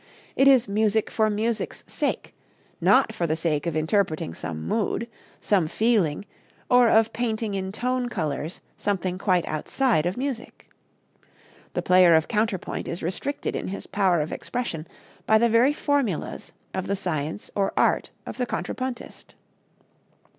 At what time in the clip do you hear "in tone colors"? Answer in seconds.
7.53-8.61